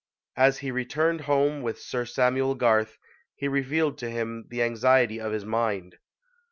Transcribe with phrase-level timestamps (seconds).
[0.35, 2.97] As he returned home with Sir Samuel Garth,
[3.35, 5.97] he revealed to him the anxiety of his mind.